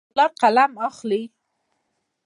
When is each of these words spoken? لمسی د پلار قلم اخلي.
لمسی 0.03 0.07
د 0.09 0.09
پلار 0.17 0.29
قلم 0.41 0.71
اخلي. 0.87 1.23